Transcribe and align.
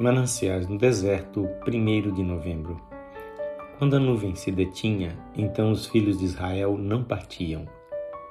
Mananciais 0.00 0.68
no 0.68 0.78
deserto, 0.78 1.48
1 1.66 2.12
de 2.12 2.22
novembro. 2.22 2.80
Quando 3.78 3.96
a 3.96 3.98
nuvem 3.98 4.34
se 4.34 4.52
detinha, 4.52 5.18
então 5.36 5.72
os 5.72 5.86
filhos 5.86 6.18
de 6.18 6.24
Israel 6.24 6.78
não 6.78 7.02
partiam. 7.02 7.66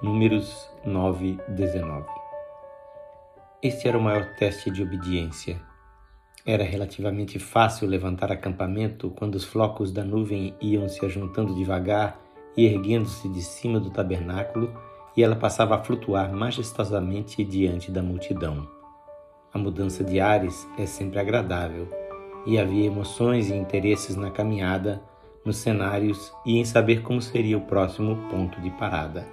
Números 0.02 0.70
9, 0.86 1.38
19. 1.50 2.06
Este 3.62 3.88
era 3.88 3.98
o 3.98 4.02
maior 4.02 4.36
teste 4.36 4.72
de 4.72 4.84
obediência. 4.84 5.60
Era 6.46 6.63
relativamente 6.63 7.40
fácil 7.40 7.88
levantar 7.88 8.31
acampamento 8.31 9.10
quando 9.10 9.36
os 9.36 9.44
flocos 9.44 9.92
da 9.92 10.04
nuvem 10.04 10.56
iam 10.62 10.88
se 10.88 11.06
ajuntando 11.06 11.56
devagar 11.56 12.18
e 12.56 12.65
erguendo-se 12.65 13.28
de 13.28 13.42
cima 13.42 13.79
do 13.79 13.90
tabernáculo, 13.90 14.74
e 15.15 15.24
ela 15.24 15.36
passava 15.36 15.76
a 15.76 15.84
flutuar 15.84 16.31
majestosamente 16.31 17.44
diante 17.44 17.91
da 17.91 18.02
multidão. 18.02 18.77
A 19.58 19.59
mudança 19.59 20.03
de 20.03 20.20
ares 20.20 20.70
é 20.77 20.85
sempre 20.85 21.17
agradável, 21.17 21.91
e 22.45 22.59
havia 22.59 22.86
emoções 22.86 23.50
e 23.50 23.55
interesses 23.55 24.16
na 24.16 24.30
caminhada, 24.30 25.02
nos 25.44 25.58
cenários 25.58 26.32
e 26.45 26.59
em 26.59 26.63
saber 26.63 27.02
como 27.02 27.20
seria 27.20 27.58
o 27.58 27.62
próximo 27.62 28.18
ponto 28.30 28.62
de 28.62 28.70
parada. 28.70 29.27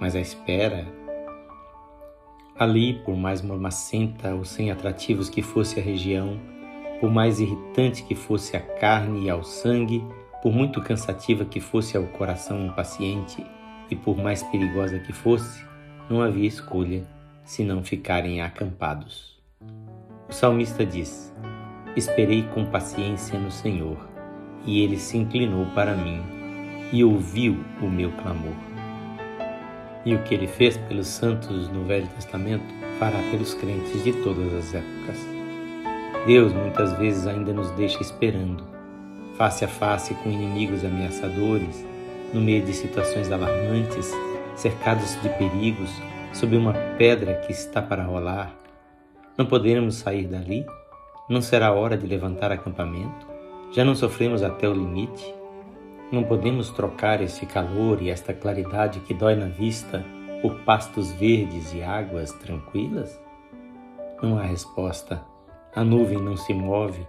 Mas 0.00 0.16
a 0.16 0.20
espera. 0.20 0.86
Ali, 2.58 2.94
por 3.04 3.14
mais 3.14 3.42
mormacenta 3.42 4.34
ou 4.34 4.42
sem 4.42 4.70
atrativos 4.70 5.28
que 5.28 5.42
fosse 5.42 5.78
a 5.78 5.82
região, 5.82 6.40
por 6.98 7.10
mais 7.10 7.38
irritante 7.38 8.04
que 8.04 8.14
fosse 8.14 8.56
a 8.56 8.60
carne 8.60 9.26
e 9.26 9.30
ao 9.30 9.44
sangue, 9.44 10.02
por 10.42 10.50
muito 10.50 10.80
cansativa 10.80 11.44
que 11.44 11.60
fosse 11.60 11.94
ao 11.94 12.04
coração 12.04 12.64
impaciente 12.64 13.44
e 13.90 13.94
por 13.94 14.16
mais 14.16 14.42
perigosa 14.44 14.98
que 14.98 15.12
fosse, 15.12 15.62
não 16.08 16.22
havia 16.22 16.48
escolha 16.48 17.15
senão 17.46 17.82
ficarem 17.82 18.42
acampados. 18.42 19.40
O 20.28 20.32
salmista 20.32 20.84
diz: 20.84 21.32
Esperei 21.96 22.42
com 22.42 22.66
paciência 22.66 23.38
no 23.38 23.50
Senhor, 23.50 23.96
e 24.66 24.82
ele 24.82 24.98
se 24.98 25.16
inclinou 25.16 25.64
para 25.66 25.94
mim 25.94 26.20
e 26.92 27.02
ouviu 27.02 27.56
o 27.80 27.86
meu 27.86 28.10
clamor. 28.12 28.54
E 30.04 30.14
o 30.14 30.22
que 30.24 30.34
ele 30.34 30.46
fez 30.46 30.76
pelos 30.76 31.06
santos 31.06 31.68
no 31.68 31.84
Velho 31.84 32.06
Testamento, 32.08 32.64
fará 32.98 33.18
pelos 33.30 33.54
crentes 33.54 34.02
de 34.04 34.12
todas 34.22 34.52
as 34.54 34.74
épocas. 34.74 35.18
Deus 36.26 36.52
muitas 36.52 36.96
vezes 36.98 37.26
ainda 37.26 37.52
nos 37.52 37.70
deixa 37.72 38.00
esperando, 38.00 38.64
face 39.36 39.64
a 39.64 39.68
face 39.68 40.14
com 40.14 40.30
inimigos 40.30 40.84
ameaçadores, 40.84 41.84
no 42.32 42.40
meio 42.40 42.64
de 42.64 42.72
situações 42.72 43.30
alarmantes, 43.30 44.12
cercados 44.56 45.20
de 45.22 45.28
perigos, 45.30 45.90
sob 46.36 46.54
uma 46.54 46.74
pedra 46.98 47.32
que 47.32 47.50
está 47.50 47.80
para 47.80 48.04
rolar? 48.04 48.54
Não 49.38 49.46
poderemos 49.46 49.94
sair 49.94 50.26
dali? 50.26 50.66
Não 51.30 51.40
será 51.40 51.72
hora 51.72 51.96
de 51.96 52.06
levantar 52.06 52.52
acampamento? 52.52 53.26
Já 53.72 53.82
não 53.86 53.94
sofremos 53.94 54.42
até 54.42 54.68
o 54.68 54.74
limite? 54.74 55.34
Não 56.12 56.22
podemos 56.24 56.68
trocar 56.68 57.22
esse 57.22 57.46
calor 57.46 58.02
e 58.02 58.10
esta 58.10 58.34
claridade 58.34 59.00
que 59.00 59.14
dói 59.14 59.34
na 59.34 59.46
vista 59.46 60.04
por 60.42 60.60
pastos 60.60 61.10
verdes 61.12 61.72
e 61.72 61.82
águas 61.82 62.32
tranquilas? 62.32 63.18
Não 64.22 64.38
há 64.38 64.42
resposta. 64.42 65.24
A 65.74 65.82
nuvem 65.82 66.18
não 66.18 66.36
se 66.36 66.52
move 66.52 67.06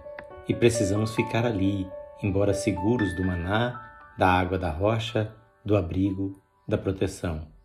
e 0.48 0.54
precisamos 0.54 1.14
ficar 1.14 1.44
ali, 1.44 1.86
embora 2.22 2.54
seguros 2.54 3.14
do 3.14 3.22
maná, 3.22 3.92
da 4.16 4.26
água 4.26 4.58
da 4.58 4.70
rocha, 4.70 5.30
do 5.62 5.76
abrigo, 5.76 6.40
da 6.66 6.78
proteção. 6.78 7.57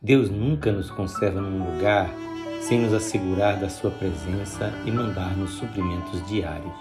Deus 0.00 0.30
nunca 0.30 0.70
nos 0.70 0.92
conserva 0.92 1.40
num 1.40 1.74
lugar 1.74 2.08
sem 2.60 2.78
nos 2.78 2.94
assegurar 2.94 3.56
da 3.58 3.68
Sua 3.68 3.90
presença 3.90 4.72
e 4.86 4.92
mandar-nos 4.92 5.54
suprimentos 5.54 6.24
diários. 6.28 6.72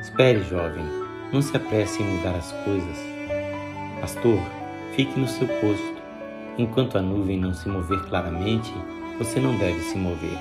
Espere, 0.00 0.42
jovem, 0.42 0.84
não 1.32 1.40
se 1.40 1.56
apresse 1.56 2.02
em 2.02 2.16
mudar 2.16 2.34
as 2.34 2.50
coisas. 2.64 2.98
Pastor, 4.00 4.36
fique 4.96 5.16
no 5.16 5.28
seu 5.28 5.46
posto. 5.46 6.02
Enquanto 6.58 6.98
a 6.98 7.00
nuvem 7.00 7.38
não 7.38 7.54
se 7.54 7.68
mover 7.68 8.00
claramente, 8.08 8.72
você 9.16 9.38
não 9.38 9.56
deve 9.56 9.78
se 9.82 9.96
mover. 9.96 10.38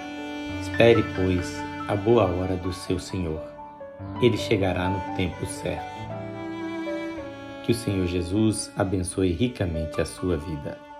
Espere, 0.64 1.06
pois, 1.16 1.62
a 1.88 1.96
boa 1.96 2.26
hora 2.26 2.56
do 2.56 2.74
seu 2.74 2.98
Senhor. 2.98 3.40
Ele 4.20 4.36
chegará 4.36 4.90
no 4.90 5.16
tempo 5.16 5.46
certo. 5.46 6.02
Que 7.64 7.72
o 7.72 7.76
Senhor 7.76 8.08
Jesus 8.08 8.72
abençoe 8.76 9.32
ricamente 9.32 10.02
a 10.02 10.06
sua 10.06 10.38
vida. 10.38 10.91